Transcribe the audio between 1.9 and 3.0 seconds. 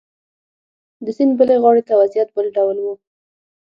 وضعیت بل ډول و.